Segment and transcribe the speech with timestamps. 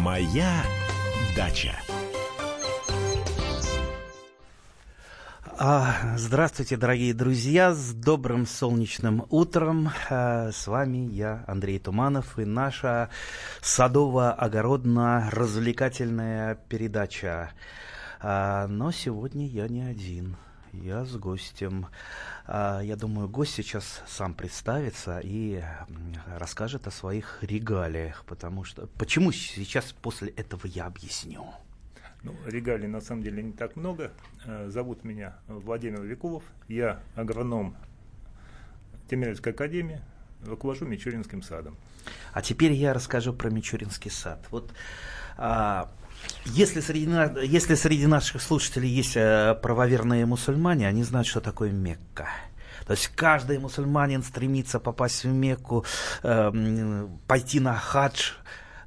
[0.00, 0.62] Моя
[1.36, 1.74] дача.
[5.58, 9.90] А, Здравствуйте, дорогие друзья, с добрым солнечным утром.
[10.08, 13.10] А, С вами я, Андрей Туманов, и наша
[13.60, 17.50] садово-огородно-развлекательная передача.
[18.20, 20.38] А, Но сегодня я не один,
[20.72, 21.86] я с гостем.
[22.46, 25.62] А, Я думаю, гость сейчас сам представится и
[26.38, 28.86] расскажет о своих регалиях, потому что...
[28.98, 31.46] Почему сейчас после этого я объясню?
[32.22, 34.12] Ну, регалий на самом деле не так много.
[34.44, 36.42] Э, Зовут меня Владимир Викулов.
[36.68, 37.74] Я агроном
[39.08, 40.02] Тимирязевской академии,
[40.44, 41.76] руковожу Мичуринским садом.
[42.32, 44.46] А теперь я расскажу про Мичуринский сад.
[44.50, 44.72] Вот
[45.36, 45.90] а,
[46.46, 47.10] если, среди,
[47.46, 52.28] если среди наших слушателей есть э, правоверные мусульмане, они знают, что такое Мекка.
[52.86, 55.84] То есть каждый мусульманин стремится попасть в Мекку,
[56.22, 58.32] э, пойти на хадж.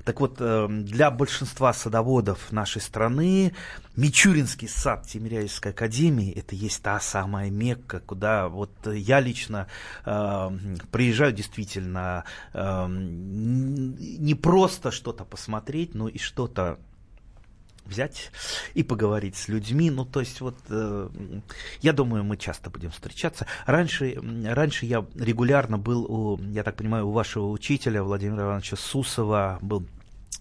[0.03, 3.53] Так вот, э, для большинства садоводов нашей страны
[3.95, 9.67] Мичуринский сад Тимирязевской академии это есть та самая Мекка, куда вот я лично
[10.05, 10.49] э,
[10.91, 16.79] приезжаю действительно э, не просто что-то посмотреть, но и что-то
[17.85, 18.31] взять
[18.73, 19.89] и поговорить с людьми.
[19.89, 21.09] Ну, то есть вот, э,
[21.81, 23.45] я думаю, мы часто будем встречаться.
[23.65, 29.59] Раньше, раньше я регулярно был у, я так понимаю, у вашего учителя Владимира Ивановича Сусова,
[29.61, 29.85] был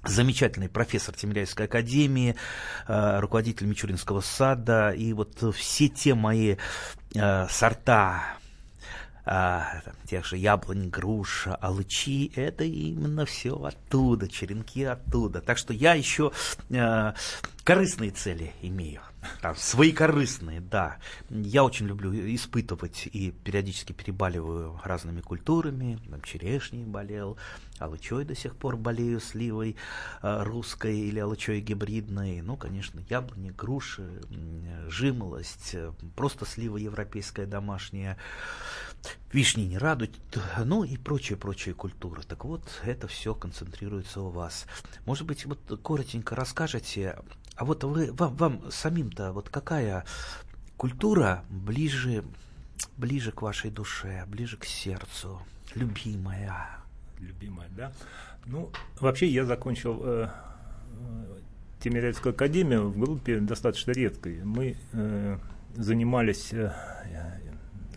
[0.05, 2.37] замечательный профессор Тимирязевской академии,
[2.89, 6.57] э, руководитель Мичуринского сада, и вот все те мои
[7.15, 8.37] э, сорта
[9.25, 15.41] а, там, тех же яблонь, груша, алычи, это именно все оттуда, черенки оттуда.
[15.41, 16.33] Так что я еще
[16.71, 17.13] э,
[17.65, 19.01] корыстные цели имею.
[19.41, 20.97] Там, свои корыстные, да.
[21.31, 26.01] Я очень люблю испытывать и периодически перебаливаю разными культурами.
[26.11, 27.39] Там, черешней болел,
[27.79, 29.77] алычой до сих пор болею, сливой
[30.23, 32.41] э, русской или алычой гибридной.
[32.41, 38.17] Ну, конечно, яблони, груши, м, жимолость, э, просто слива европейская домашняя
[39.33, 40.19] вишни не радуют,
[40.65, 42.23] ну и прочие-прочие культуры.
[42.23, 44.67] Так вот, это все концентрируется у вас.
[45.07, 47.19] Может быть, вот коротенько расскажете,
[47.57, 50.05] а вот вы, вам, вам самим-то вот какая
[50.77, 52.25] культура ближе,
[52.97, 55.41] ближе к вашей душе, ближе к сердцу,
[55.75, 56.69] любимая?
[57.19, 57.93] Любимая, да?
[58.47, 60.29] Ну, вообще я закончил э,
[60.99, 61.39] э,
[61.81, 64.43] Тимирязевскую академию в группе достаточно редкой.
[64.43, 65.39] Мы э,
[65.77, 66.73] занимались э,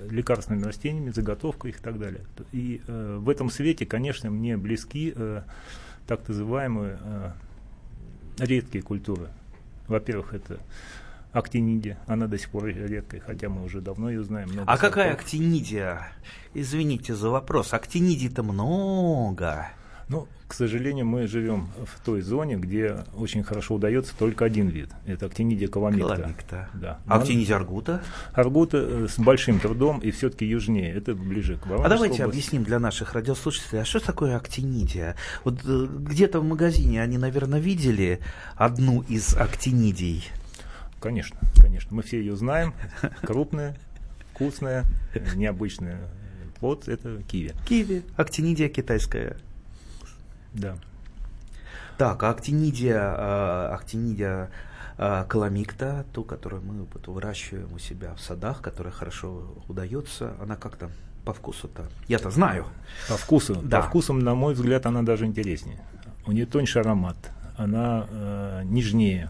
[0.09, 2.21] лекарственными растениями, заготовкой их и так далее.
[2.51, 5.41] И э, в этом свете, конечно, мне близки э,
[6.07, 7.31] так называемые э,
[8.39, 9.29] редкие культуры.
[9.87, 10.59] Во-первых, это
[11.31, 14.49] актинидия, она до сих пор редкая, хотя мы уже давно ее знаем.
[14.65, 15.25] А какая сортов.
[15.25, 16.07] актинидия?
[16.53, 17.73] Извините за вопрос.
[17.73, 19.67] Актинидий-то много.
[20.07, 24.89] Ну, к сожалению, мы живем в той зоне, где очень хорошо удается только один вид.
[25.07, 26.15] Это актинидия каламикта.
[26.15, 26.69] Каламикта.
[26.75, 26.99] Да.
[27.07, 28.03] А актинидия аргута?
[28.33, 30.93] Аргута э, с большим трудом и все-таки южнее.
[30.93, 32.39] Это ближе к А Воронежской давайте области.
[32.39, 35.15] объясним для наших радиослушателей, а что такое актинидия?
[35.43, 38.19] Вот э, где-то в магазине они, наверное, видели
[38.55, 40.23] одну из актинидий.
[40.99, 41.95] Конечно, конечно.
[41.95, 42.75] Мы все ее знаем.
[43.23, 43.75] Крупная,
[44.33, 44.85] вкусная,
[45.35, 45.99] необычная.
[46.59, 47.53] Плод– это киви.
[47.67, 49.37] Киви, актинидия китайская.
[50.55, 50.75] Да.
[51.97, 54.49] Так, а актинидия, э, актинидия
[54.97, 60.55] э, каламикта, ту, которую мы вот выращиваем у себя в садах, которая хорошо удается, она
[60.55, 60.89] как-то
[61.23, 61.85] по вкусу-то?
[62.07, 62.65] Я-то знаю.
[63.09, 63.81] По вкусу, Да.
[63.81, 65.79] по вкусу, на мой взгляд, она даже интереснее.
[66.25, 67.17] У нее тоньше аромат,
[67.57, 69.29] она э, нежнее.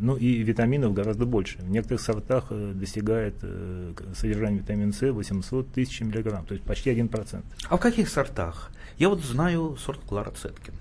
[0.00, 1.58] Ну и витаминов гораздо больше.
[1.58, 6.90] В некоторых сортах э, достигает э, содержание витамина С 800 тысяч миллиграмм, то есть почти
[6.90, 7.42] 1%.
[7.68, 8.70] А в каких сортах?
[8.98, 10.74] Я вот знаю сорт Клара Цеткин.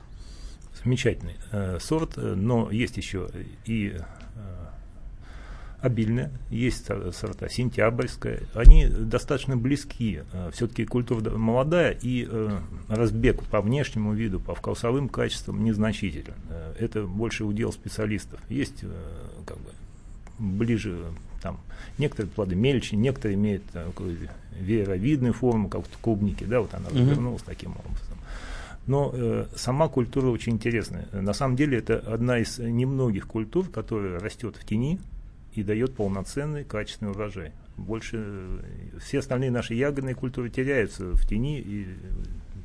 [0.84, 3.30] Замечательный э, сорт, э, но есть еще
[3.66, 4.02] и э,
[5.82, 8.42] обильная, есть сор- сорта сентябрьская.
[8.56, 10.22] Они достаточно близки.
[10.54, 16.34] Все-таки культура молодая и э, разбег по внешнему виду, по вкусовым качествам незначителен.
[16.50, 18.40] Э, Это больше удел специалистов.
[18.50, 18.92] Есть э,
[19.46, 19.70] как бы
[20.40, 21.06] ближе
[21.42, 21.60] там
[21.98, 24.18] некоторые плоды мельче, некоторые имеют такую
[24.60, 28.07] вееровидную форму, как вот клубники, да, вот она развернулась таким образом.
[28.88, 31.08] Но э, сама культура очень интересная.
[31.12, 35.00] На самом деле это одна из немногих культур, которая растет в тени
[35.54, 37.52] и дает полноценный качественный урожай.
[37.76, 38.60] Больше э,
[39.00, 41.88] все остальные наши ягодные культуры теряются в тени и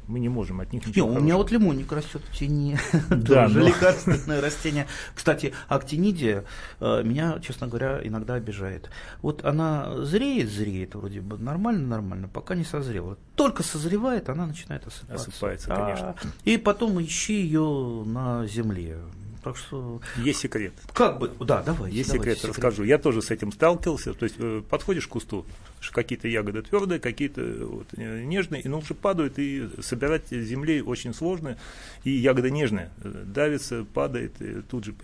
[0.09, 2.79] мы не можем от них ничего Не, у меня вот лимонник растет в тени.
[3.09, 4.87] Да, Тоже но- лекарственное растение.
[5.15, 6.45] Кстати, актинидия
[6.81, 8.91] э, меня, честно говоря, иногда обижает.
[9.23, 13.17] Вот она зреет, зреет вроде бы нормально, нормально, пока не созрела.
[13.37, 15.31] Только созревает, она начинает осыпаться.
[15.31, 16.15] Осыпается, А, конечно.
[16.45, 18.99] И потом ищи ее на земле.
[19.43, 20.73] Так что, Есть секрет.
[20.93, 21.91] как бы, да, давай.
[21.91, 22.85] Есть секрет, расскажу.
[22.85, 24.15] Я тоже с этим сталкивался.
[24.15, 25.45] То есть э, подходишь к кусту,
[25.91, 30.45] какие-то ягоды твердые, какие-то э, вот, э, нежные, и ну уже падают, и собирать с
[30.45, 31.59] земли очень сложно.
[32.05, 34.95] И ягода нежная, давится, падает, и тут же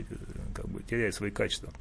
[0.54, 1.72] как бы теряет свои качества.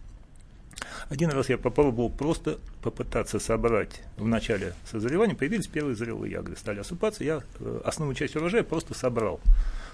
[1.09, 6.79] Один раз я попробовал просто попытаться собрать в начале созревания, появились первые зрелые ягоды, стали
[6.79, 7.41] осыпаться, я
[7.83, 9.39] основную часть урожая просто собрал.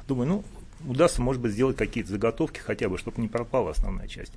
[0.07, 0.44] Думаю, ну,
[0.85, 4.33] удастся, может быть, сделать какие-то заготовки хотя бы, чтобы не пропала основная часть.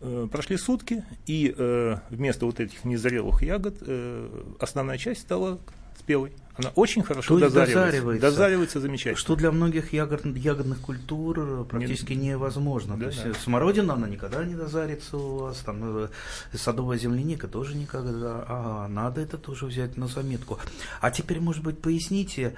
[0.00, 4.28] Э, Прошли сутки, и э, вместо вот этих незрелых ягод э,
[4.58, 5.60] основная часть стала
[5.98, 6.32] спелой.
[6.56, 7.84] Она очень хорошо То дозаривается.
[7.84, 8.30] дозаривается.
[8.30, 9.18] Дозаривается замечательно.
[9.18, 12.96] Что для многих ягод, ягодных культур практически невозможно.
[12.96, 13.34] Да, То есть да.
[13.34, 16.08] смородина, она никогда не дозарится у вас, там
[16.52, 18.44] садовая земляника тоже никогда.
[18.48, 20.58] А надо это тоже взять на заметку.
[21.00, 22.54] А теперь, может быть, поясните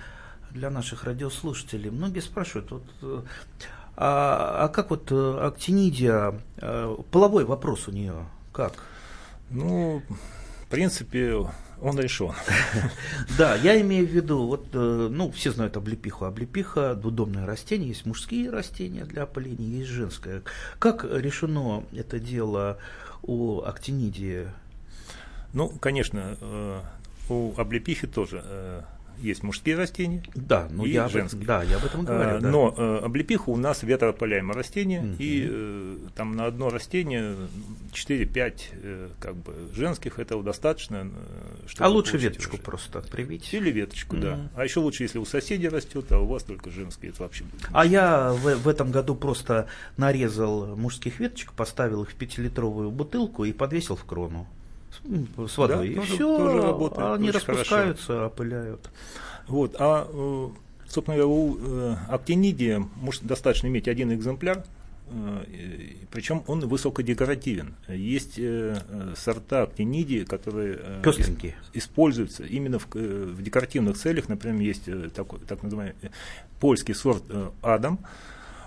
[0.52, 1.90] для наших радиослушателей.
[1.90, 3.22] Многие спрашивают, вот, э,
[3.96, 8.74] а, а как вот э, актинидия, э, половой вопрос у нее, как?
[9.50, 10.02] Ну,
[10.64, 11.46] в принципе,
[11.80, 12.32] он решен.
[13.38, 16.24] Да, я имею в виду, вот, ну, все знают облепиху.
[16.24, 20.42] Облепиха– двудомное растение, есть мужские растения для опыления, есть женское.
[20.78, 22.78] Как решено это дело
[23.22, 24.48] у актинидии?
[25.52, 26.82] Ну, конечно,
[27.28, 28.84] у облепихи тоже
[29.22, 30.22] есть мужские растения.
[30.34, 31.44] Да, ну И я, женские.
[31.46, 32.36] да, я об этом говорю.
[32.38, 32.50] Э, да.
[32.50, 35.16] Но э, облепиха у нас ветроопыляемое растение, Мгм.
[35.18, 37.36] и э, там на одно растение
[37.92, 41.08] 4-5 э, как бы женских этого достаточно.
[41.12, 42.64] э, чтобы а лучше веточку урожай.
[42.64, 43.52] просто привить.
[43.52, 44.36] Или веточку, да.
[44.36, 44.48] Мгм.
[44.56, 47.66] А еще лучше, если у соседей растет, а у вас только женские, это вообще будет.
[47.72, 49.66] А я в, в этом году просто
[49.96, 54.46] нарезал мужских веточек, поставил их в пятилитровую бутылку и подвесил в крону
[55.48, 55.76] с, водой.
[55.76, 57.52] Да, и тоже- все, тоже работает они очень хорошо.
[57.60, 58.90] распускаются, опыляют.
[59.48, 60.48] Вот, а, э,
[60.88, 64.64] собственно говоря, у э, актинидия может достаточно иметь один экземпляр,
[65.10, 65.44] э,
[66.10, 67.74] причем он высокодекоративен.
[67.88, 68.38] Есть
[69.16, 71.52] сорта актинидии, которые Пестренькие.
[71.52, 74.28] ис- используются именно в, в декоративных целях.
[74.28, 75.94] Например, есть такой, так называемый
[76.60, 77.24] польский сорт
[77.62, 77.98] Адам.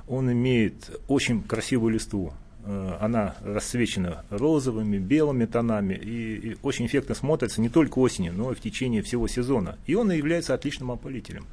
[0.07, 2.33] Он имеет очень красивую листву.
[2.65, 8.51] Э, Она расцвечена розовыми, белыми тонами и, и очень эффектно смотрится не только осенью, но
[8.51, 9.77] и в течение всего сезона.
[9.85, 11.45] И он является отличным опылителем.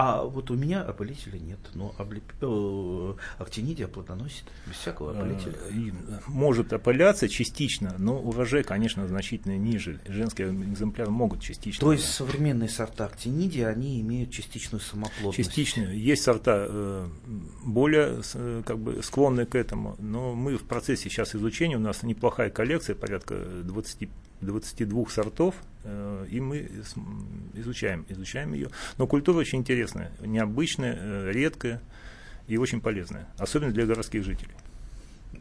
[0.00, 2.22] А вот у меня опылителя нет, но облеп...
[2.40, 5.54] э, актинидия плодоносит без всякого опылителя.
[5.72, 10.00] Э, может опыляться частично, но урожай, конечно, значительно ниже.
[10.06, 11.80] Женские экземпляры могут частично.
[11.80, 15.36] То есть современные сорта актинидии, они имеют частичную самоплодность.
[15.36, 15.88] Частично.
[15.90, 17.08] Есть сорта э,
[17.64, 22.04] более э, как бы склонные к этому, но мы в процессе сейчас изучения, у нас
[22.04, 23.34] неплохая коллекция, порядка
[23.64, 24.08] 20,
[24.40, 25.54] 22 сортов,
[25.84, 26.70] э, и мы
[27.54, 28.70] изучаем, изучаем ее.
[28.96, 31.80] Но культура очень интересная, необычная, э, редкая
[32.46, 34.54] и очень полезная, особенно для городских жителей.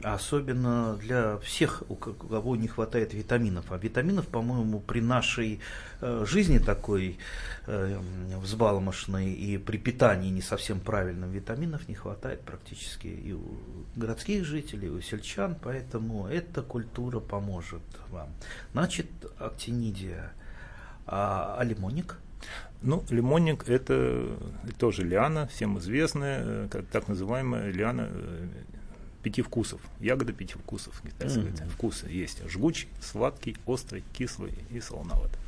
[0.03, 3.71] Особенно для всех, у ко- у кого не хватает витаминов.
[3.71, 5.59] А витаминов, по-моему, при нашей
[6.01, 7.17] э, жизни такой
[7.65, 7.97] э,
[8.41, 13.57] взбалмошной и при питании не совсем правильном витаминов не хватает практически и у
[13.95, 15.55] городских жителей, и у сельчан.
[15.61, 18.29] Поэтому эта культура поможет вам.
[18.73, 19.07] Значит,
[19.39, 20.31] актинидия.
[21.07, 22.17] А, а лимонник?
[22.83, 24.37] Ну, лимонник это
[24.77, 28.09] тоже лиана, всем известная, э, как так называемая лиана
[29.23, 29.81] пяти вкусов.
[29.99, 31.01] Ягода пяти вкусов.
[31.01, 31.69] китайская Мгм.
[31.69, 35.39] Вкусы есть жгучий, сладкий, острый, кислый и солоноватый.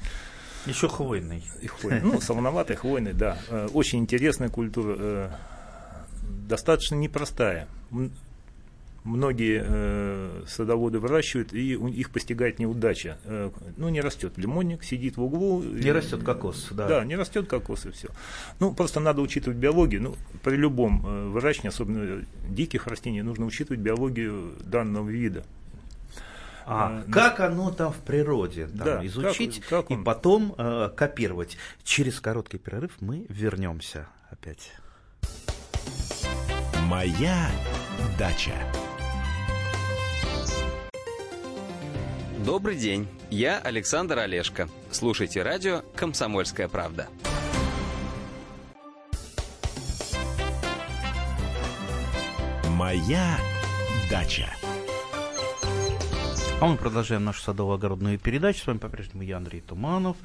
[0.65, 1.43] Еще хвойный.
[1.61, 2.01] И хвойный.
[2.01, 3.37] Ну, солоноватый, хвойный, да.
[3.49, 5.29] Э, Очень интересная культура, э,
[6.47, 7.67] достаточно непростая.
[9.05, 13.17] Многие э, садоводы выращивают, и у- их постигает неудача.
[13.23, 15.63] Э, ну, не растет лимонник, сидит в углу.
[15.63, 16.87] Не и- растет кокос, да.
[16.87, 18.09] Да, не растет кокос и все.
[18.59, 20.01] Ну, просто надо учитывать биологию.
[20.01, 25.43] Ну, при любом э, выращивании, особенно диких растений, нужно учитывать биологию данного вида.
[26.65, 30.89] А, Э, как оно там в природе, там, Да, изучить как- как и потом э,
[30.95, 31.57] копировать.
[31.83, 34.71] Через короткий перерыв мы вернемся опять.
[36.87, 37.49] Моя
[38.19, 38.53] дача.
[42.49, 44.67] Добрый день, я Александр Олешко.
[44.89, 47.07] Слушайте радио «Комсомольская правда».
[52.69, 53.37] Моя
[54.09, 54.51] дача.
[56.61, 58.63] А мы продолжаем нашу садово-огородную передачу.
[58.63, 60.17] С вами по-прежнему я, Андрей Туманов.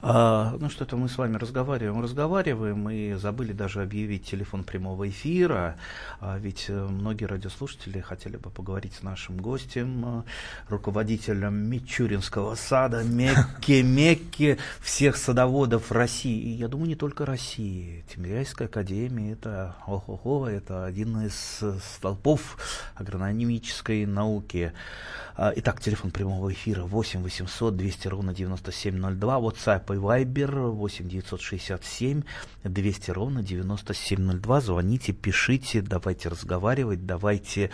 [0.00, 5.76] А, ну что-то мы с вами разговариваем, разговариваем, и забыли даже объявить телефон прямого эфира.
[6.20, 10.22] А ведь э, многие радиослушатели хотели бы поговорить с нашим гостем, э,
[10.70, 16.44] руководителем Мичуринского сада, Мекки, Мекки всех садоводов России.
[16.44, 18.06] И я думаю, не только России.
[18.08, 21.60] Тимиряйская академия это, ого-го, это один из
[21.94, 22.56] столпов
[22.94, 24.72] агрономической науки.
[25.36, 32.22] А, итак, телефон прямого эфира 8 800 200 ровно 9702, WhatsApp и Viber 8 967
[32.62, 34.60] 200 ровно 9702.
[34.60, 37.70] Звоните, пишите, давайте разговаривать, давайте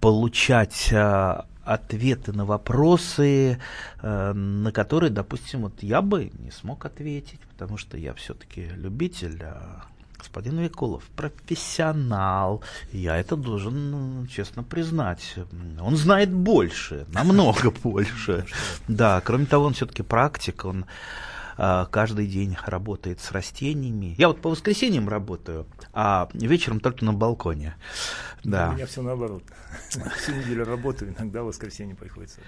[0.00, 3.60] получать а, ответы на вопросы,
[4.00, 9.40] а, на которые, допустим, вот я бы не смог ответить, потому что я все-таки любитель
[10.18, 12.62] господин Викулов профессионал.
[12.92, 15.36] Я это должен ну, честно признать.
[15.80, 18.46] Он знает больше, намного больше.
[18.88, 20.86] Да, кроме того, он все-таки практик, он
[21.58, 24.14] а, каждый день работает с растениями.
[24.18, 27.76] Я вот по воскресеньям работаю, а вечером только на балконе.
[28.44, 28.70] Да.
[28.70, 29.42] У меня все наоборот.
[29.88, 32.40] Всю неделю работаю, иногда в воскресенье приходится.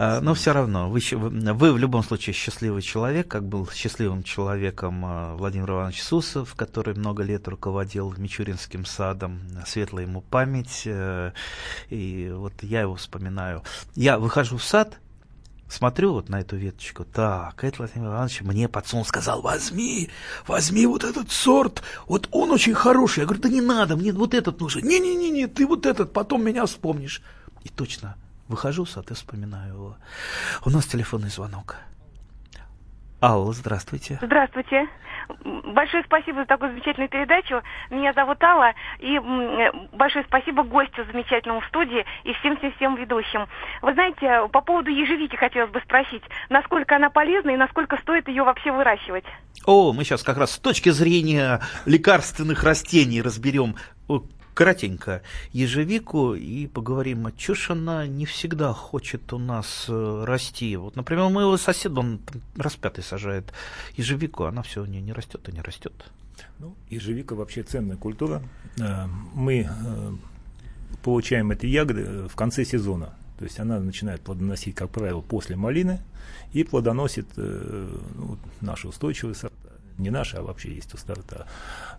[0.00, 5.02] А, но все равно, вы, вы в любом случае счастливый человек, как был счастливым человеком
[5.04, 11.32] а, Владимир Иванович Сусов, который много лет руководил Мичуринским садом, светлая ему память, э,
[11.90, 13.64] и вот я его вспоминаю.
[13.96, 15.00] Я выхожу в сад,
[15.68, 20.10] смотрю вот на эту веточку, так, это Владимир Иванович мне подсунул, сказал, возьми,
[20.46, 23.20] возьми вот этот сорт, вот он очень хороший.
[23.20, 24.86] Я говорю, да не надо, мне вот этот нужен.
[24.86, 27.20] Не-не-не, ты вот этот, потом меня вспомнишь.
[27.64, 28.14] И точно,
[28.48, 29.96] Выхожу сад и вспоминаю его.
[30.64, 31.76] У нас телефонный звонок.
[33.20, 34.18] Алла, здравствуйте.
[34.22, 34.88] Здравствуйте.
[35.44, 37.60] Большое спасибо за такую замечательную передачу.
[37.90, 39.18] Меня зовут Алла, и
[39.92, 43.46] большое спасибо гостю замечательному в студии и всем-всем-всем ведущим.
[43.82, 48.44] Вы знаете, по поводу ежевики хотелось бы спросить, насколько она полезна и насколько стоит ее
[48.44, 49.24] вообще выращивать?
[49.66, 53.76] О, мы сейчас как раз с точки зрения лекарственных растений разберем,
[54.58, 55.22] коротенько
[55.52, 60.76] ежевику и поговорим, а что ж она не всегда хочет у нас э, расти.
[60.76, 62.18] Вот, например, у моего соседа, он
[62.56, 63.52] распятый сажает
[63.96, 65.92] ежевику, она все у нее не растет и не растет.
[66.58, 68.42] Ну, ежевика вообще ценная культура.
[68.80, 70.12] Э, мы э,
[71.04, 73.14] получаем эти ягоды в конце сезона.
[73.38, 76.00] То есть она начинает плодоносить, как правило, после малины
[76.52, 81.46] и плодоносит ну, наши устойчивые сорта, не наши, а вообще есть у старта,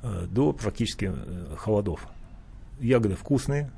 [0.03, 1.13] до практически
[1.55, 2.05] холодов
[2.79, 3.71] ягоды вкусные,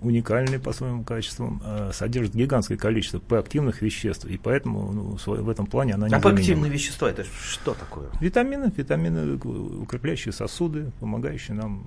[0.00, 5.66] уникальные по своим качествам, э, содержат гигантское количество проактивных веществ, и поэтому ну, в этом
[5.66, 8.08] плане она не А проактивные вещества это что такое?
[8.20, 11.86] Витамины, витамины, укрепляющие сосуды, помогающие нам.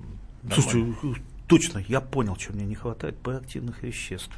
[0.52, 0.96] Слушайте,
[1.52, 4.32] точно, я понял, что мне не хватает проактивных веществ.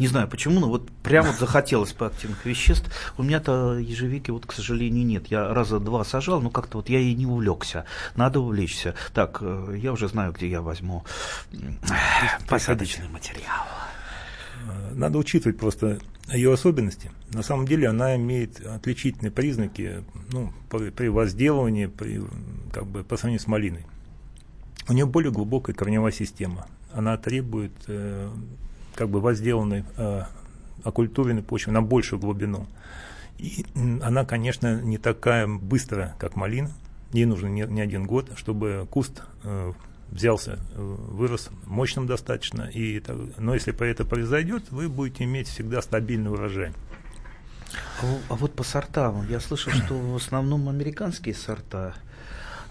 [0.00, 2.90] Не знаю почему, но вот прямо вот захотелось проактивных веществ.
[3.16, 5.28] У меня-то ежевики, вот, к сожалению, нет.
[5.28, 7.84] Я раза два сажал, но как-то вот я и не увлекся.
[8.16, 8.96] Надо увлечься.
[9.14, 11.04] Так, э, я уже знаю, где я возьму
[12.48, 13.66] посадочный материал.
[14.66, 16.00] Э, надо учитывать просто
[16.34, 17.12] ее особенности.
[17.32, 20.02] На самом деле она имеет отличительные признаки
[20.32, 22.20] ну, при, при возделывании, при,
[22.72, 23.86] как бы, по сравнению с малиной.
[24.90, 26.66] У нее более глубокая корневая система.
[26.92, 28.28] Она требует э,
[28.96, 30.22] как бы возделанной э,
[30.82, 32.66] оккультуренной почвы на большую глубину.
[33.38, 33.64] И
[34.02, 36.72] она, конечно, не такая быстрая, как малина.
[37.12, 39.72] Ей нужно не, не один год, чтобы куст э,
[40.10, 42.62] взялся, э, вырос мощным достаточно.
[42.62, 43.00] И,
[43.38, 46.72] но если это произойдет, вы будете иметь всегда стабильный урожай.
[48.02, 51.94] А, а вот по сортам, я слышал, что в основном американские сорта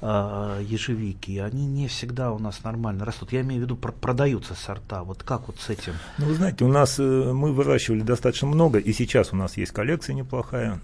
[0.01, 3.31] э, ежевики, они не всегда у нас нормально растут.
[3.31, 5.03] Я имею в виду, пр продаются сорта.
[5.03, 5.93] Вот как вот с этим?
[6.17, 9.71] Ну, вы знаете, у нас э, мы выращивали достаточно много, и сейчас у нас есть
[9.71, 10.79] коллекция неплохая.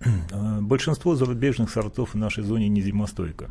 [0.00, 3.48] Э, большинство зарубежных сортов в нашей зоне не зимостойко.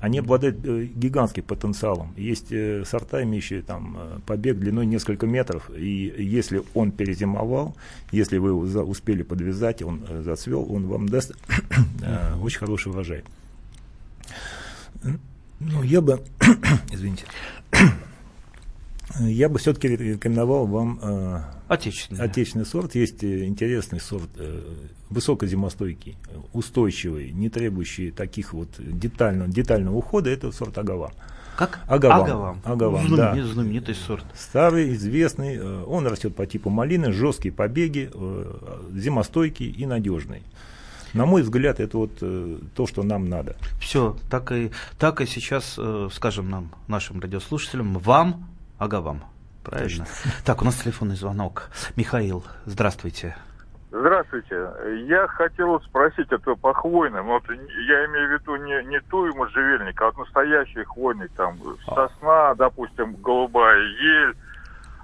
[0.00, 2.14] Они обладают э, гигантским потенциалом.
[2.16, 7.76] Есть э, сорта, имеющие там э, побег длиной несколько метров, и если он перезимовал,
[8.12, 11.32] если вы за, успели подвязать, он э, зацвел, он вам даст
[12.02, 13.24] э, очень хороший урожай.
[15.60, 16.20] Ну, я бы,
[16.92, 17.24] извините,
[19.20, 22.24] я бы все-таки рекомендовал вам э, отечественный.
[22.24, 22.94] отечественный сорт.
[22.94, 24.62] Есть э, интересный сорт, э,
[25.10, 26.16] высокозимостойкий,
[26.52, 30.30] устойчивый, не требующий таких вот детального, детального ухода.
[30.30, 31.12] Это сорт Агавам.
[31.58, 31.80] Как?
[31.88, 32.22] Агавам.
[32.22, 33.52] Агавам, Агавам Знаменит, да.
[33.52, 34.24] Знаменитый сорт.
[34.32, 35.56] Старый, известный.
[35.56, 40.42] Э, он растет по типу малины, жесткие побеги, э, зимостойкий и надежный.
[41.14, 43.56] На мой взгляд, это вот э, то, что нам надо.
[43.80, 48.46] Все, так и, так и сейчас э, скажем нам, нашим радиослушателям, вам,
[48.78, 49.22] ага вам.
[49.64, 50.06] правильно?
[50.44, 51.70] Так, у нас телефонный звонок.
[51.96, 53.36] Михаил, здравствуйте.
[53.90, 54.68] Здравствуйте.
[55.06, 57.26] Я хотел спросить это по хвойным.
[57.26, 61.30] Вот я имею в виду не, не ту можжевельник, а вот настоящий хвойник.
[61.36, 61.94] Там А.
[61.94, 64.36] сосна, допустим, голубая ель,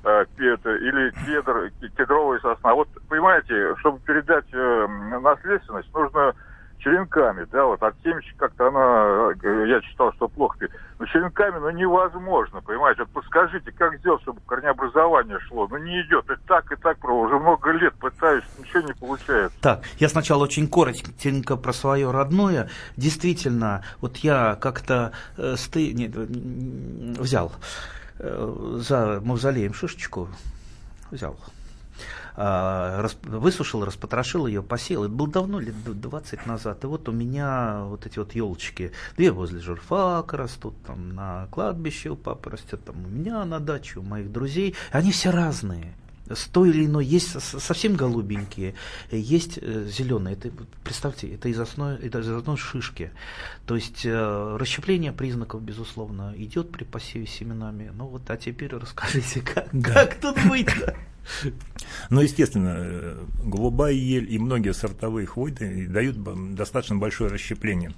[0.08, 2.74] это, или кедр, ке- кедровая сосна.
[2.74, 4.86] Вот, понимаете, чтобы передать э,
[5.20, 6.34] наследственность, нужно
[6.78, 10.68] черенками, да, вот от семечек как-то она, э, я читал, что плохо,
[10.98, 16.30] но черенками, ну, невозможно, понимаете, вот подскажите, как сделать, чтобы корнеобразование шло, ну, не идет,
[16.30, 19.56] и так, и так, уже много лет пытаюсь, ничего не получается.
[19.60, 22.68] Так, я сначала очень коротенько про свое родное.
[22.96, 25.92] Действительно, вот я как-то э, сты...
[25.94, 27.52] нет, взял
[28.18, 30.28] за мавзолеем шишечку,
[31.10, 31.36] взял,
[32.36, 35.04] а, высушил, распотрошил ее, посеял.
[35.04, 36.82] Это было давно, лет д- 20 назад.
[36.84, 42.10] И вот у меня вот эти вот елочки, две возле журфака растут, там на кладбище
[42.10, 44.74] у папы растет, там у меня на даче, у моих друзей.
[44.90, 45.94] Они все разные
[46.28, 48.74] с той или иной, есть совсем голубенькие,
[49.10, 50.34] э, есть зеленые.
[50.34, 50.50] Это,
[50.82, 53.10] представьте, это из, одной, это из одной шишки.
[53.66, 57.90] То есть э, расщепление признаков, безусловно, идет при посеве семенами.
[57.94, 60.96] Ну вот, а теперь расскажите, как, как тут быть-то?
[62.10, 66.16] Ну, естественно, э, голубая ель и многие сортовые хвойные дают
[66.54, 67.92] достаточно большое расщепление.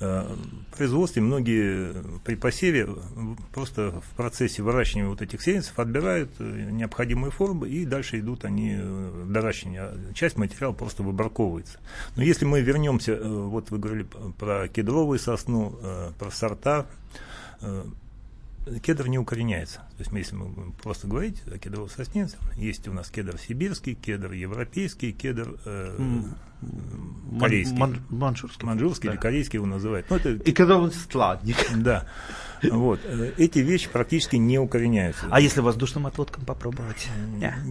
[0.00, 0.32] Э,
[0.76, 1.92] производстве многие
[2.24, 2.88] при посеве
[3.52, 8.74] просто в процессе выращивания вот этих сеянцев отбирают э, необходимые формы и дальше идут они
[8.74, 9.82] э, в доращивание.
[9.82, 11.80] А Часть материала просто выбраковывается.
[12.14, 14.06] Но если мы вернемся, вот вы говорили
[14.38, 15.78] про кедровую сосну,
[16.18, 16.86] про сорта,
[18.82, 19.78] кедр не укореняется.
[19.96, 23.94] То есть, если мы будем просто говорить о кедровой сосне, есть у нас кедр сибирский,
[23.94, 26.22] кедр европейский, кедр э,
[27.40, 27.76] корейский.
[27.76, 28.66] Ман- манчжурский.
[28.66, 29.14] манжурский Да.
[29.14, 30.06] или корейский его называют.
[30.10, 31.56] Ну, это, И когда он сладник.
[31.76, 32.06] да.
[32.62, 33.00] Вот.
[33.04, 35.26] Э, Эти вещи практически не укореняются.
[35.30, 37.08] А если воздушным отводком попробовать?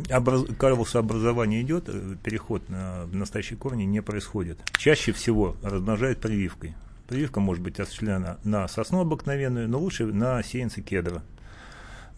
[0.10, 0.46] Образ...
[0.58, 4.60] Карлусообразование идет, э, переход на настоящие корни не происходит.
[4.78, 6.76] Чаще всего размножают прививкой.
[7.08, 11.24] Прививка может быть осуществлена на сосну обыкновенную, но лучше на сеянцы кедра.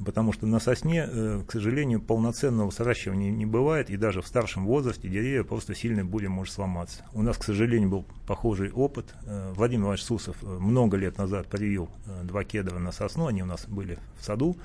[0.03, 4.65] Потому что на сосне, э, к сожалению, полноценного сращивания не бывает, и даже в старшем
[4.65, 7.03] возрасте деревья просто сильной бурей может сломаться.
[7.13, 9.13] У нас, к сожалению, был похожий опыт.
[9.25, 11.89] Э, Владимир Иванович Сусов э, много лет назад привил
[12.23, 14.57] два кедра на сосну, они у нас были в саду.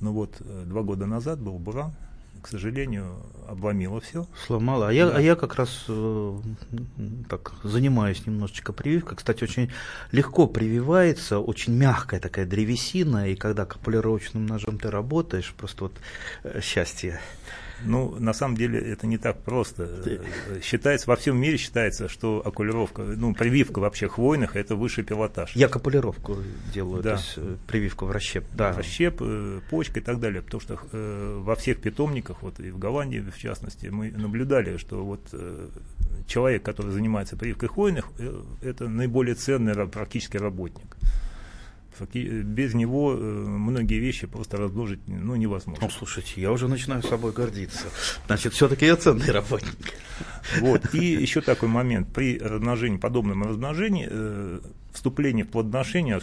[0.00, 1.92] Но вот два года назад был буран,
[2.42, 4.26] к сожалению, обломило все.
[4.46, 4.88] Сломала.
[4.88, 5.16] А я, Да.
[5.16, 6.38] а я как раз э,
[7.28, 9.16] так занимаюсь немножечко прививкой.
[9.16, 9.70] Кстати, очень
[10.12, 15.92] легко прививается, очень мягкая такая древесина, и когда полировочным ножом ты работаешь, просто вот
[16.44, 17.20] э, счастье.
[17.84, 19.88] Ну, на самом деле это не так просто.
[20.62, 25.54] Считается, во всем мире считается, что окулировка, ну, прививка вообще хвойных это высший пилотаж.
[25.54, 26.36] Я капулировку
[26.74, 27.10] делаю, Да.
[27.10, 28.44] то есть э, прививку в расщеп.
[28.54, 28.72] Да.
[28.72, 30.42] Расщеп, э, почка и так далее.
[30.42, 35.04] Потому что э, во всех питомниках, вот и в Голландии в частности, мы наблюдали, что
[35.04, 35.20] вот
[36.26, 38.06] человек, который занимается прививкой хвойных,
[38.62, 40.96] это наиболее ценный ра- практически работник.
[42.06, 45.84] Без него э, многие вещи просто размножить ну, невозможно.
[45.84, 47.86] Ну, слушайте, я уже начинаю собой гордиться.
[48.26, 49.94] Значит, все-таки я ценный работник.
[50.60, 50.94] Вот.
[50.94, 52.08] И еще такой момент.
[52.12, 54.60] При размножении, подобном размножении, э,
[54.92, 56.20] вступление в плодоношение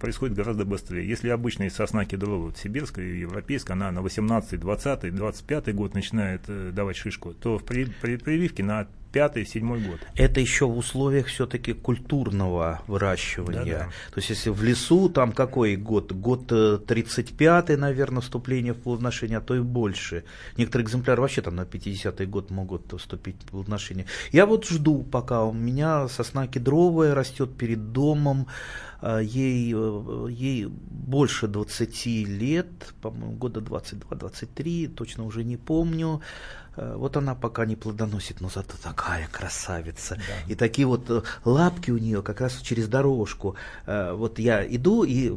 [0.00, 1.06] происходит гораздо быстрее.
[1.06, 6.42] Если обычная сосна кедровая, вот сибирская и европейская, она на 18, 20, 25 год начинает
[6.48, 10.00] э, давать шишку, то в при, при прививке на 5-7 год.
[10.14, 13.64] Это еще в условиях все-таки культурного выращивания.
[13.64, 13.84] Да-да.
[14.12, 16.12] То есть, если в лесу, там какой год?
[16.12, 20.24] Год э, 35-й, наверное, вступление в плодоношение, а то и больше.
[20.56, 24.06] Некоторые экземпляры вообще там на 50-й год могут вступить в плодоношение.
[24.32, 28.46] Я вот жду, пока у меня сосна кедровая растет перед домом,
[29.00, 32.66] а, ей, э, ей больше 20 лет,
[33.00, 36.20] по-моему, года 22-23, точно уже не помню.
[36.78, 40.18] Э, Вот она пока не плодоносит, но зато такая красавица.
[40.46, 43.56] И такие вот э, лапки у нее как раз через дорожку.
[43.86, 45.36] Э, Вот я иду и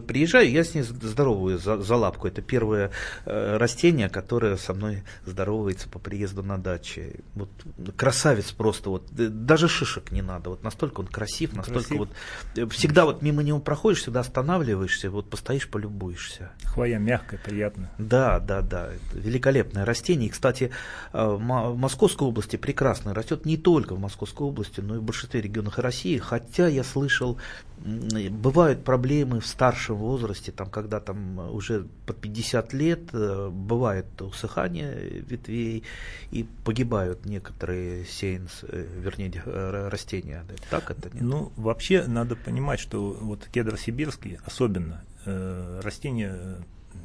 [0.00, 2.26] приезжаю, я с ней здоровую за, за лапку.
[2.28, 2.90] Это первое
[3.24, 7.16] растение, которое со мной здоровается по приезду на даче.
[7.34, 7.50] Вот
[7.96, 8.90] красавец просто.
[8.90, 10.50] Вот даже шишек не надо.
[10.50, 12.08] Вот настолько он красив, настолько Красив.
[12.56, 16.50] вот всегда вот мимо него проходишь, всегда останавливаешься, вот постоишь, полюбуешься.
[16.64, 17.90] Хвоя мягкая, приятная.
[17.98, 18.88] Да, да, да.
[18.92, 20.28] Это великолепное растение.
[20.28, 20.70] И, кстати,
[21.12, 25.40] Мо- в Московской области прекрасно растет не только в Московской области, но и в большинстве
[25.40, 26.18] регионах России.
[26.18, 27.38] Хотя я слышал,
[27.78, 35.22] бывают проблемы в старшем возрасте, там, когда там уже под 50 лет э, бывает усыхание
[35.28, 35.84] ветвей
[36.30, 40.44] и погибают некоторые сеянс, э, вернее, э, растения.
[40.70, 41.22] Так это нет?
[41.22, 46.58] Ну, вообще надо понимать, что вот кедр сибирский особенно э, растение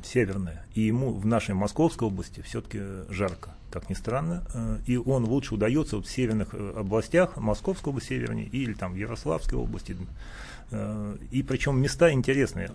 [0.03, 5.25] северное, и ему в нашей Московской области все-таки жарко, как ни странно, э, и он
[5.25, 9.97] лучше удается вот в северных э, областях, Московской области севернее, или там Ярославской области,
[10.69, 12.69] э, и причем места интересные,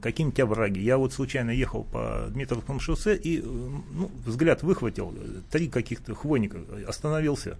[0.00, 0.78] какие-нибудь овраги.
[0.78, 5.14] Я вот случайно ехал по Дмитровскому шоссе и ну, взгляд выхватил,
[5.50, 7.58] три каких-то хвойника, остановился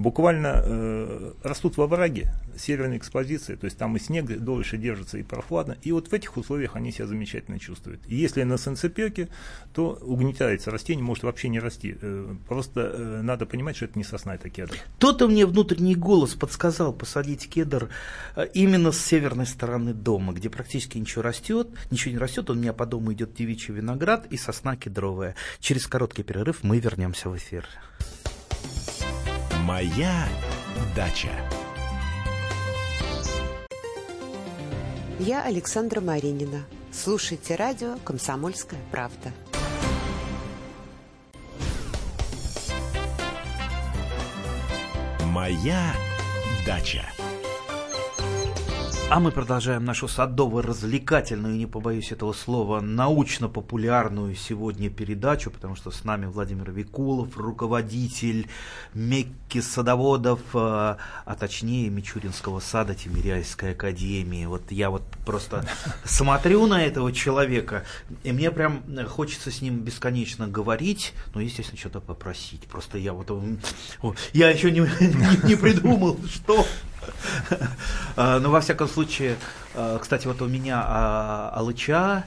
[0.00, 5.22] буквально э, растут во враге северной экспозиции, то есть там и снег дольше держится, и
[5.22, 8.00] прохладно, и вот в этих условиях они себя замечательно чувствуют.
[8.06, 9.28] И если на санцепеке,
[9.74, 11.96] то угнетается растение, может вообще не расти.
[12.00, 14.74] Э, просто э, надо понимать, что это не сосна, это кедр.
[14.98, 17.90] То-то мне внутренний голос подсказал посадить кедр
[18.36, 22.72] э, именно с северной стороны дома, где практически ничего растет, ничего не растет, у меня
[22.72, 25.34] по дому идет девичий виноград и сосна кедровая.
[25.60, 27.66] Через короткий перерыв мы вернемся в эфир.
[29.70, 30.26] Моя
[30.96, 31.30] дача.
[35.20, 36.64] Я Александра Маринина.
[36.90, 39.32] Слушайте радио «Комсомольская правда».
[45.26, 45.94] Моя
[46.66, 47.04] дача.
[49.10, 56.04] А мы продолжаем нашу садово-развлекательную, не побоюсь этого слова, научно-популярную сегодня передачу, потому что с
[56.04, 58.46] нами Владимир Викулов, руководитель
[58.94, 64.46] Мекки садоводов, а, а точнее Мичуринского сада Тимиряйской академии.
[64.46, 65.66] Вот я вот просто
[66.04, 67.84] смотрю на этого человека,
[68.22, 72.68] и мне прям хочется с ним бесконечно говорить, но, естественно, что-то попросить.
[72.68, 73.28] Просто я вот...
[74.32, 76.64] Я еще не, не, не придумал, что...
[78.16, 79.36] А, Но, ну, во всяком случае,
[79.74, 82.24] а, кстати, вот у меня а, алыча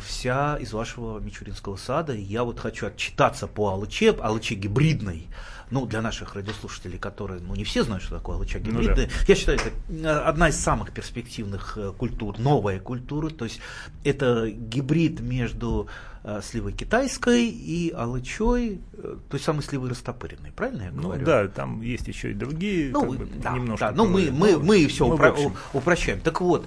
[0.00, 2.12] вся из вашего Мичуринского сада.
[2.12, 5.28] Я вот хочу отчитаться по алыче, алыче гибридной.
[5.70, 9.06] Ну, для наших радиослушателей, которые, ну, не все знают, что такое алыча гибридная.
[9.06, 9.24] Ну, да.
[9.26, 13.30] Я считаю, это одна из самых перспективных э, культур, новая культура.
[13.30, 13.60] То есть
[14.04, 20.90] это гибрид между э, сливой китайской и алычой, э, той самой сливой растопыренной, правильно я
[20.90, 21.20] ну говорю?
[21.20, 23.86] Ну да, там есть еще и другие, ну, как бы, да, немножко.
[23.86, 26.20] Да, ну мы, мы, мы все мы упро- упрощаем.
[26.20, 26.66] Так вот,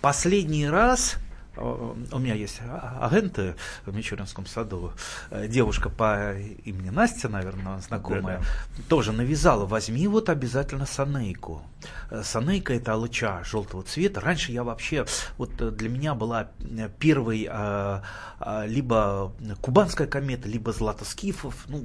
[0.00, 1.16] последний раз
[1.58, 4.92] у меня есть а, агенты в Мичуринском саду,
[5.30, 8.44] э, девушка по имени Настя, наверное, знакомая, да,
[8.76, 8.82] да.
[8.88, 11.62] тоже навязала, возьми вот обязательно санейку.
[12.10, 14.20] Э, санейка это алыча желтого цвета.
[14.20, 16.48] Раньше я вообще, вот э, для меня была
[16.98, 17.48] первой
[18.66, 21.84] либо кубанская комета, либо златоскифов, ну,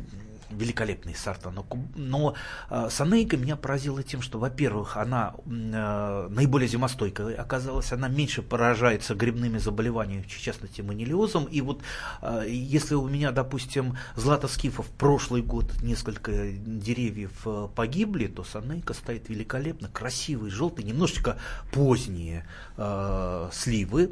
[0.57, 1.51] великолепные сорта.
[1.51, 2.35] Но, но
[2.69, 9.15] э, Санейка меня поразила тем, что, во-первых, она э, наиболее зимостойкая оказалась, она меньше поражается
[9.15, 11.45] грибными заболеваниями, в частности манилиозом.
[11.45, 11.81] И вот
[12.21, 19.29] э, если у меня, допустим, златоскифов прошлый год несколько деревьев э, погибли, то Санейка стоит
[19.29, 21.37] великолепно, красивый, желтый, немножечко
[21.71, 22.45] поздние
[22.77, 24.11] э, сливы,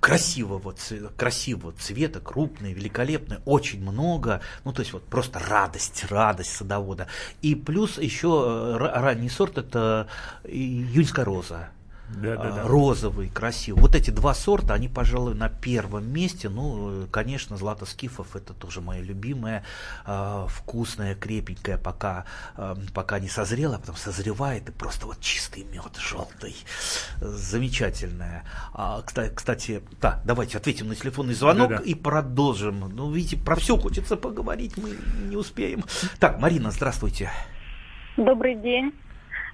[0.00, 0.74] красивого,
[1.16, 7.08] красивого цвета, крупные, великолепные, очень много, ну то есть вот просто радость, радость садовода.
[7.42, 10.06] И плюс еще э, ранний сорт это
[10.44, 11.70] июньская роза
[12.14, 12.62] да, да, да.
[12.62, 13.80] розовый, красивый.
[13.80, 16.48] Вот эти два сорта, они, пожалуй, на первом месте.
[16.48, 19.64] Ну, конечно, Злата Скифов это тоже моя любимая,
[20.06, 22.24] э, вкусная, крепенькая, пока,
[22.56, 26.56] э, пока не созрела, а потом созревает и просто вот чистый мед, желтый,
[27.20, 28.44] замечательная.
[28.72, 31.82] А, кстати, кстати, да, давайте ответим на телефонный звонок да, да.
[31.84, 32.80] и продолжим.
[32.94, 34.96] Ну, видите, про все хочется поговорить, мы
[35.28, 35.84] не успеем.
[36.18, 37.30] Так, Марина, здравствуйте.
[38.16, 38.92] Добрый день.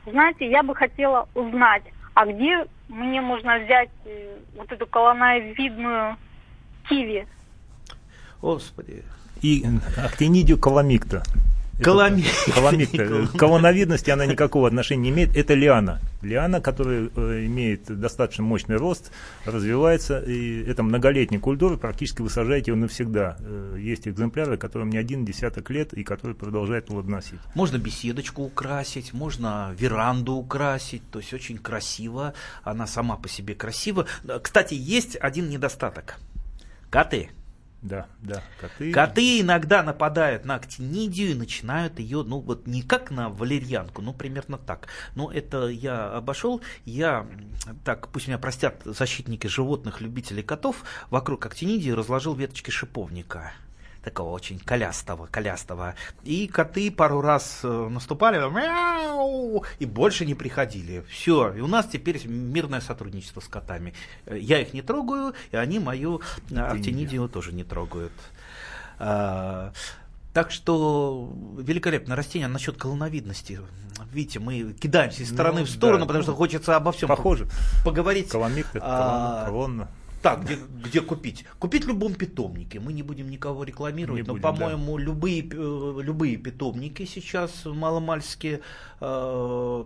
[0.06, 1.82] Знаете, я бы хотела узнать,
[2.20, 6.18] а где мне можно взять э, вот эту колоновидную
[6.86, 7.26] киви?
[8.42, 9.04] Господи.
[9.40, 9.64] И
[9.96, 11.22] актинидию каламикта.
[11.22, 11.59] Коломикта.
[11.82, 13.26] Коломикта.
[13.26, 15.36] К колоновидности она никакого отношения не имеет.
[15.36, 16.00] Это лиана.
[16.22, 19.10] Лиана, которая э, имеет достаточно мощный рост,
[19.44, 20.20] развивается.
[20.20, 21.76] И это многолетняя культура.
[21.76, 23.36] Практически вы сажаете ее навсегда.
[23.40, 27.40] Э, есть экземпляры, которым не один десяток лет и которые продолжают плодоносить.
[27.54, 31.02] Можно беседочку украсить, можно веранду украсить.
[31.10, 32.34] То есть очень красиво.
[32.62, 34.06] Она сама по себе красива.
[34.42, 36.16] Кстати, есть один недостаток.
[36.90, 37.30] Коты.
[37.82, 38.92] Да, да, коты.
[38.92, 44.12] Коты иногда нападают на актинидию и начинают ее, ну вот не как на валерьянку, ну
[44.12, 44.88] примерно так.
[45.14, 47.26] Но это я обошел, я,
[47.84, 53.52] так, пусть меня простят защитники животных, любителей котов, вокруг актинидии разложил веточки шиповника
[54.02, 55.94] такого очень колястого, колястого.
[56.24, 61.04] И коты пару раз э, наступали, мяу, и больше не приходили.
[61.08, 63.94] Все, и у нас теперь мирное сотрудничество с котами.
[64.26, 68.12] Э, я их не трогаю, и они мою э, актинидию тоже не трогают.
[68.98, 69.72] А,
[70.34, 73.60] так что великолепное растение насчет колоновидности.
[74.12, 77.08] Видите, мы кидаемся из стороны ну, в сторону, да, потому ну, что хочется обо всем
[77.08, 77.48] похоже.
[77.84, 78.28] поговорить.
[78.28, 79.88] Коломик, а, колонна.
[80.22, 81.46] Так, где, где купить?
[81.58, 82.78] Купить в любом питомнике.
[82.78, 88.60] Мы не будем никого рекламировать, Не но, по-моему, любые, э, любые питомники сейчас маломальские,
[89.00, 89.84] э,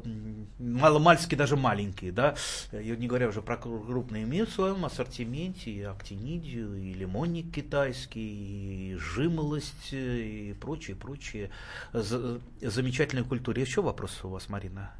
[0.58, 2.34] маломальские даже маленькие, да,
[2.72, 8.92] я не говоря уже про крупные, имеют в своем ассортименте и актинидию, и лимонник китайский,
[8.92, 11.50] и жимолость, э, и прочие, прочие
[11.92, 13.60] за- замечательные культуры.
[13.60, 14.90] Еще вопрос у вас, Марина?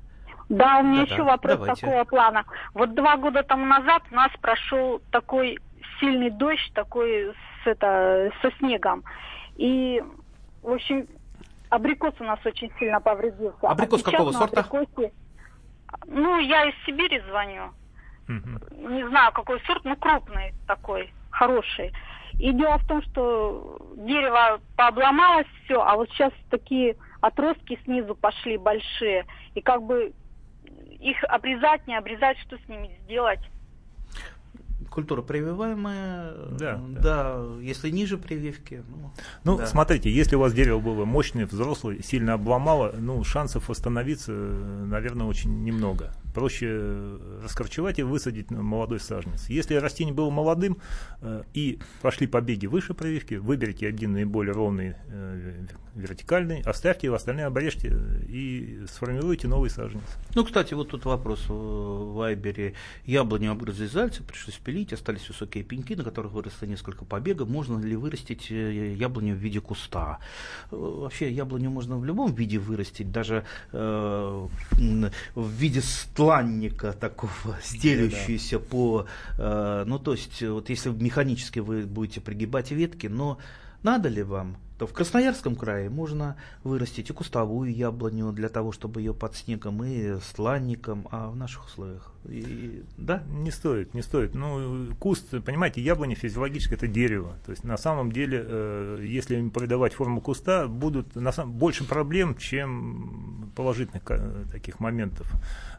[0.48, 1.80] Да, у меня Да-да, еще вопрос давайте.
[1.80, 2.44] такого плана.
[2.74, 5.58] Вот два года тому назад у нас прошел такой
[6.00, 9.04] сильный дождь, такой с, это, со снегом.
[9.56, 10.02] И,
[10.62, 11.06] в общем,
[11.70, 13.56] абрикос у нас очень сильно повредился.
[13.62, 14.60] А Абрикос сейчас какого сорта?
[14.60, 15.12] абрикосе-
[16.06, 17.70] Ну, я из Сибири звоню.
[18.28, 18.58] Мгм.
[18.94, 21.92] Не знаю, какой сорт, ну, крупный такой, хороший.
[22.40, 28.56] И дело в том, что дерево пообломалось все, а вот сейчас такие отростки снизу пошли
[28.56, 29.24] большие.
[29.54, 30.12] И как бы
[31.04, 33.40] их обрезать, не обрезать, что с ними сделать?
[34.90, 37.00] Культура прививаемая, Да, э, да.
[37.00, 38.82] да, если ниже прививки.
[38.88, 39.10] Ну,
[39.44, 39.66] Ну, да.
[39.66, 45.26] смотрите, если у вас дерево было мощное, взрослое, сильно обломало, ну, шансов восстановиться, э, наверное,
[45.26, 46.12] очень немного.
[46.34, 49.48] Проще э, раскорчевать и высадить молодой саженец.
[49.48, 50.78] Если растение было молодым
[51.20, 57.46] э, и пошли побеги выше прививки, выберите один наиболее ровный э, вертикальный, оставьте его, остальные
[57.46, 57.96] обрежьте
[58.28, 60.02] и сформируйте новый саженец.
[60.34, 62.74] Ну, кстати, вот тут вопрос в Вайбере.
[63.04, 67.48] Яблоню обгрызли зайцы, пришлось пилить, остались высокие пеньки, на которых выросло несколько побегов.
[67.48, 70.18] Можно ли вырастить яблоню в виде куста?
[70.72, 74.48] Вообще, яблоню можно в любом виде вырастить, даже э,
[75.34, 75.80] в виде
[76.24, 79.06] стланника такого, стелющуюся по...
[79.38, 83.38] э, ну, то есть, э, вот если механически вы будете пригибать ветки, но
[83.82, 84.56] надо ли вам?
[84.78, 89.84] То в Красноярском крае можно вырастить и кустовую яблоню для того, чтобы ее под снегом
[89.84, 93.22] и стланником, а в наших условиях, и, да?
[93.28, 94.34] Не стоит, не стоит.
[94.34, 97.36] Ну, куст, понимаете, яблоня физиологически это дерево.
[97.46, 101.84] То есть на самом деле, э, если им придавать форму куста, будут на самом, больше
[101.84, 105.30] проблем, чем положительных ка- таких моментов.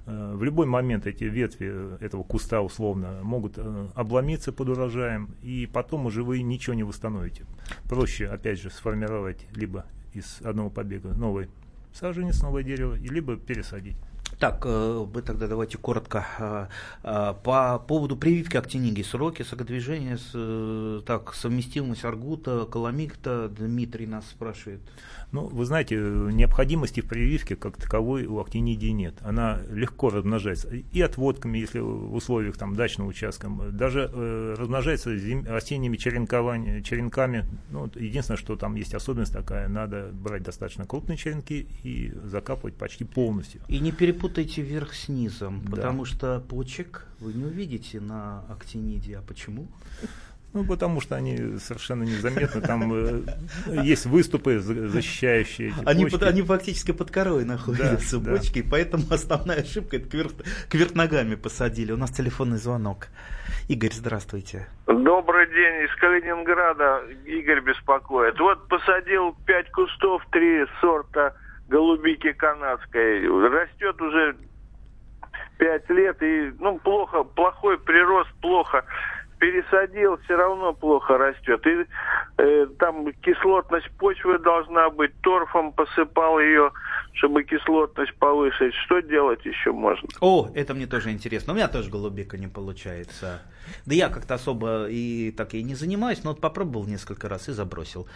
[0.08, 5.36] Э, в любой момент эти ветви э, этого куста условно могут э, обломиться под урожаем,
[5.42, 7.46] и потом уже вы ничего не восстановите.
[7.90, 11.50] Проще, опять же, сформировать либо из одного побега новый
[11.92, 13.98] саженец, новое дерево, либо пересадить.
[14.40, 16.68] Так, э, вы тогда давайте коротко э,
[17.04, 24.82] э, по поводу прививки актинидии, сроки сокодвижения, э, так, совместимость аргута, каламикта, Дмитрий нас спрашивает.
[25.32, 29.16] Ну, вы знаете, э, необходимости в прививке как таковой у актинидии нет.
[29.22, 30.70] Она легко размножается.
[30.70, 37.46] И отводками, если в условиях там, дачного участка, даже э, размножается зим- осенними черенками.
[37.70, 43.06] Ну, единственное, что там есть особенность такая, надо брать достаточно крупные черенки и закапывать почти
[43.06, 43.62] полностью.
[43.68, 43.92] И не
[44.30, 45.76] перепутайте верх с низом, Да.
[45.76, 49.18] потому что почек вы не увидите на актиниде.
[49.18, 49.68] А почему?
[50.54, 52.62] Ну, потому что они совершенно незаметны.
[52.62, 53.22] Там э,
[53.84, 56.18] есть выступы, за- защищающие эти Они, почки.
[56.20, 58.32] под- они фактически под корой находятся, да.
[58.32, 60.32] почки, и поэтому основная ошибка это кверх,
[60.70, 61.92] кверх ногами посадили.
[61.92, 63.08] У нас телефонный звонок.
[63.68, 64.68] Игорь, здравствуйте.
[64.88, 68.40] Добрый день, из Калининграда Игорь беспокоит.
[68.40, 71.36] Вот посадил пять кустов, три сорта
[71.68, 73.28] голубики канадской.
[73.50, 74.36] Растет уже
[75.58, 78.86] пять лет и, ну, плохо, плохой прирост, плохо.
[79.38, 81.66] Пересадил, все равно плохо растет.
[81.68, 81.86] И
[82.38, 85.12] э, там кислотность почвы должна быть.
[85.22, 86.72] Торфом посыпал ее,
[87.14, 88.74] чтобы кислотность повысить.
[88.86, 90.08] Что делать еще можно?
[90.22, 91.52] О, это мне тоже интересно.
[91.52, 93.42] У меня тоже голубика не получается.
[93.86, 97.52] Да я как-то особо и так и не занимаюсь, но вот попробовал несколько раз и
[97.52, 98.08] забросил.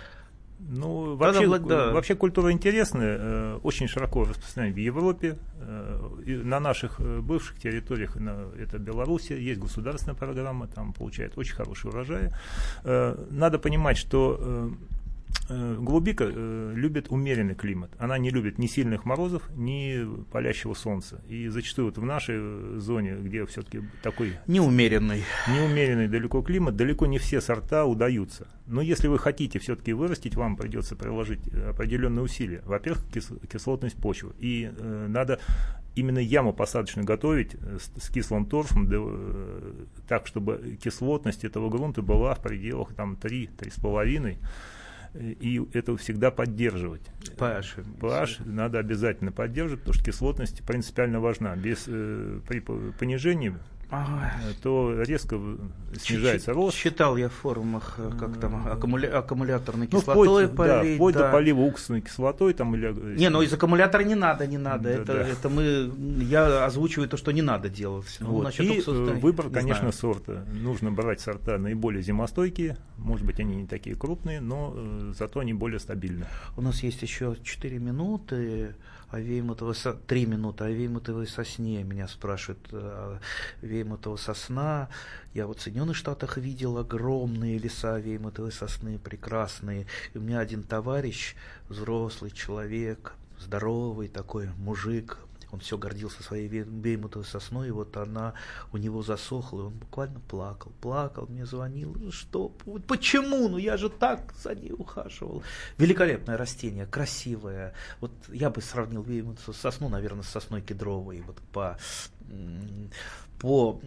[0.59, 1.91] Ну, вообще, Влад- да.
[1.91, 8.17] вообще культура интересная, э, очень широко распространена в Европе, э, на наших э, бывших территориях,
[8.17, 12.31] это Белоруссия, есть государственная программа, там получают очень хорошие урожаи.
[12.83, 14.71] Надо понимать, что
[15.49, 17.91] голубика э, любит умеренный климат.
[17.97, 21.21] Она не любит ни сильных морозов, ни палящего солнца.
[21.27, 25.23] И зачастую вот в нашей э, зоне, где все-таки такой Неумеренный.
[25.47, 28.47] неумеренный далеко климат, далеко не все сорта удаются.
[28.67, 32.61] Но если вы хотите все-таки вырастить, вам придется приложить э, определенные усилия.
[32.65, 34.33] Во-первых, кис- кислотность почвы.
[34.39, 35.39] И э, надо
[35.95, 39.73] именно яму посадочную готовить э, с, с кислым торфом, да, э,
[40.07, 44.37] так, чтобы кислотность этого грунта была в пределах там 3-3,5.
[45.15, 47.01] И это всегда поддерживать.
[47.37, 47.83] pH.
[47.99, 51.55] pH надо обязательно поддерживать, потому что кислотность принципиально важна.
[51.55, 52.93] Без, э, при по-
[54.61, 55.39] то резко
[55.97, 56.77] снижается рост.
[56.77, 59.17] Считал я в форумах, э, как там аккумуля...
[59.17, 60.91] аккумуляторной ну, кислотой вплоть, полить.
[60.91, 61.25] Да, вплоть да.
[61.25, 62.53] до полива уксусной кислотой.
[62.53, 63.17] Там, или...
[63.17, 64.83] Не, ну из аккумулятора не надо, не надо.
[64.83, 65.27] Да, это, да.
[65.27, 65.91] это мы,
[66.23, 68.17] я озвучиваю то, что не надо делать.
[68.19, 68.43] Ну, Вот.
[68.43, 69.93] насчет И э, выбор, не конечно, знаю.
[69.93, 70.45] сорта.
[70.51, 72.77] Нужно брать сорта наиболее зимостойкие.
[72.97, 76.27] Может быть, они не такие крупные, но э, зато они более стабильны.
[76.55, 78.75] У нас есть еще 4 минуты.
[79.11, 79.93] О Веймутовой со...
[79.93, 81.83] 3 минуты о Веймутовой сосне.
[81.83, 83.19] Меня спрашивают э, о
[83.61, 84.89] Веймутова сосна.
[85.33, 89.87] Я вот в Соединенных Штатах видел огромные леса Веймутовой сосны, прекрасные.
[90.13, 91.35] И у меня один товарищ,
[91.69, 95.17] взрослый человек, здоровый такой мужик,
[95.51, 98.33] он все гордился своей ве- веймутовой сосной, и вот она
[98.71, 102.49] у него засохла, и он буквально плакал, плакал, мне звонил, «Ну что,
[102.87, 105.43] почему, ну я же так за ней ухаживал.
[105.77, 111.77] Великолепное растение, красивое, вот я бы сравнил веймутовую сосну, наверное, с сосной кедровой, вот по,
[113.39, 113.81] по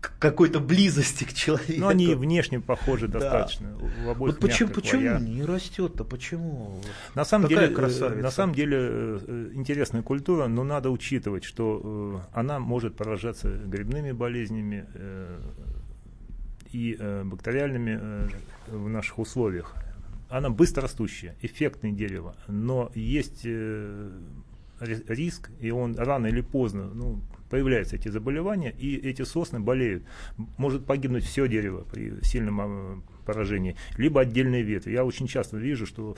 [0.00, 1.72] какой-то близости к человеку.
[1.80, 3.18] Но они внешне похожи Да.
[3.18, 3.76] достаточно.
[3.76, 6.80] У обоих Вот почему, почему не растет-то, почему?
[7.14, 8.22] На самом, Какая деле, э, красавица.
[8.22, 14.12] на самом деле э, интересная культура, но надо учитывать, что э, она может поражаться грибными
[14.12, 14.86] болезнями
[16.70, 18.28] и бактериальными
[18.68, 19.74] в наших условиях.
[20.28, 27.96] Она быстрорастущая, эффектное дерево, но есть ри- риск, и он рано или поздно ну, появляются
[27.96, 30.04] эти заболевания, и эти сосны болеют.
[30.56, 34.92] Может погибнуть все дерево при сильном э, поражении, либо отдельные ветви.
[34.92, 36.16] Я очень часто вижу, что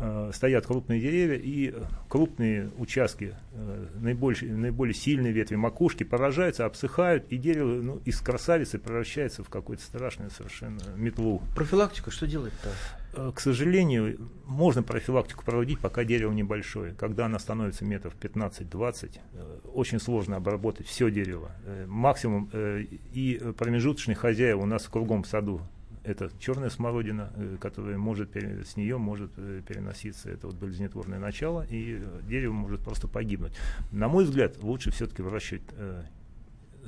[0.00, 1.74] э, стоят крупные деревья и
[2.08, 8.78] крупные участки, э, наиболее, наиболее сильные ветви макушки поражаются, обсыхают, и дерево ну, из красавицы
[8.78, 11.42] превращается в какую-то страшную совершенно метлу.
[11.54, 12.70] Профилактика, что делать-то?
[13.18, 16.94] Э, К сожалению, можно профилактику проводить, пока дерево небольшое.
[16.94, 21.50] Когда оно становится метров 15-20, э, очень сложно обработать все дерево.
[21.64, 25.60] Э, Максимум и промежуточные хозяева у нас кругом в саду.
[26.04, 32.52] Это черная смородина, которая может с нее может переноситься это вот болезнетворное начало, и дерево
[32.52, 33.52] может просто погибнуть.
[33.92, 35.64] На мой взгляд, лучше все-таки выращивать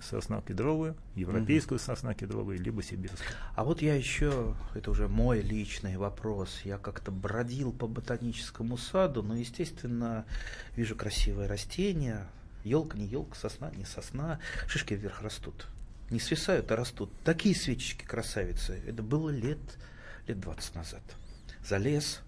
[0.02, 3.28] сосна кедровую, европейскую сосна кедровую, либо сибирскую.
[3.54, 9.22] А вот я еще, это уже мой личный вопрос, я как-то бродил по ботаническому саду,
[9.22, 10.24] но, естественно,
[10.76, 12.26] вижу красивые растения,
[12.64, 15.66] елка, не елка, сосна, не сосна, шишки вверх растут,
[16.10, 17.10] не свисают, а растут.
[17.24, 19.58] Такие свечечки красавицы, это было лет,
[20.26, 21.02] лет 20 назад.
[21.66, 22.20] Залез,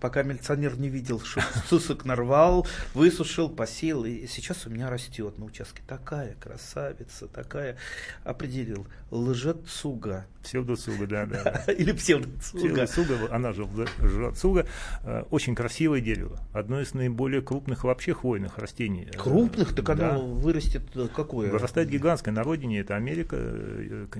[0.00, 5.44] пока милиционер не видел, что сусок нарвал, высушил, посеял, и сейчас у меня растет на
[5.44, 7.76] участке такая красавица, такая,
[8.24, 10.26] определил, лжецуга.
[10.42, 11.62] Псевдоцуга, да, да.
[11.66, 11.72] да.
[11.78, 12.58] Или псевдоцуга.
[12.58, 14.66] Псевдоцуга, она же лжецуга,
[15.04, 16.38] э, очень красивое дерево.
[16.52, 19.08] Одно из наиболее крупных вообще хвойных растений.
[19.12, 19.74] Э, Крупных?
[19.74, 20.12] Так да.
[20.12, 21.50] оно вырастет э, какое?
[21.50, 22.32] Вырастает гигантское.
[22.32, 23.36] На родине это Америка,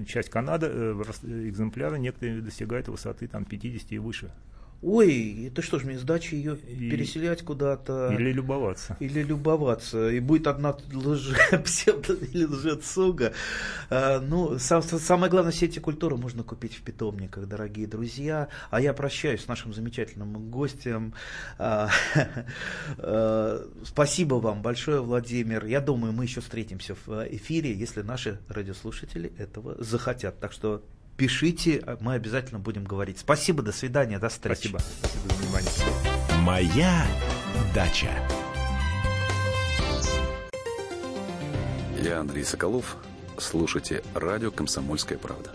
[0.07, 4.31] часть Канады, экземпляры некоторые достигают высоты там 50 и выше.
[4.83, 8.15] Ой, это что ж, мне с дачи ее И- переселять куда-то?
[8.19, 8.97] Или любоваться.
[8.99, 10.09] Или любоваться.
[10.09, 13.35] И будет одна лже, псевдо или лжецуга.
[13.91, 18.49] А, ну, сам- самое главное, все эти культуры можно купить в питомниках, дорогие друзья.
[18.71, 21.13] А я прощаюсь с нашим замечательным гостем.
[21.59, 21.91] А,
[22.99, 25.67] а, Спасибо вам большое, Владимир.
[25.67, 30.41] Я думаю, мы еще встретимся в эфире, если наши радиослушатели этого захотят.
[30.41, 30.83] Так что
[31.21, 33.19] пишите, а мы обязательно будем говорить.
[33.19, 34.69] Спасибо, до свидания, до встречи.
[34.69, 34.79] Спасибо.
[34.79, 35.71] Спасибо за внимание.
[36.41, 37.07] Моя
[37.75, 38.09] дача.
[42.03, 42.97] Я Андрей Соколов.
[43.37, 45.51] Слушайте радио «Комсомольская правда».